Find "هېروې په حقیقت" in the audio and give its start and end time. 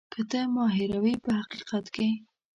0.77-1.85